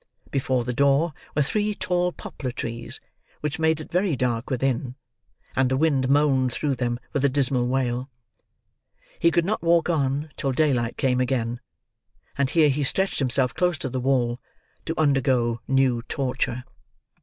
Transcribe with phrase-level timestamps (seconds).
[0.31, 2.99] Before the door, were three tall poplar trees,
[3.41, 4.95] which made it very dark within;
[5.55, 8.09] and the wind moaned through them with a dismal wail.
[9.19, 11.59] He could not walk on, till daylight came again;
[12.35, 16.63] and here he stretched himself close to the wall—to undergo new torture.